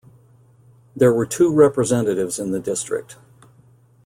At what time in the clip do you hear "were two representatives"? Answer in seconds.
1.13-2.39